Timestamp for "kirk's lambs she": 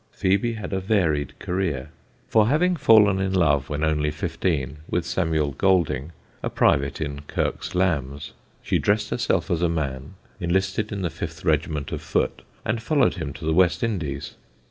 7.27-8.79